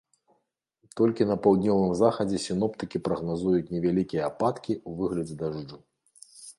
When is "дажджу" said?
5.45-5.77